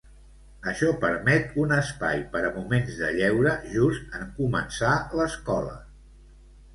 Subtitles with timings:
[0.69, 5.77] Això permet un espai per a moments de lleure just en començar l'escola.